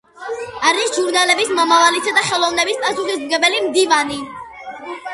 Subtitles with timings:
[0.69, 4.23] არის ჟურნალების „მომავლისა“ და „ხელოვნების“ პასუხისმგებელი მდივანი.